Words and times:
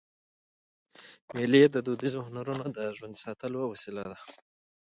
مېلې 1.33 1.63
د 1.69 1.77
دودیزو 1.85 2.19
هنرونو 2.27 2.65
د 2.77 2.79
ژوندي 2.97 3.19
ساتلو 3.25 3.61
وسیله 3.71 4.03
ده. 4.11 4.17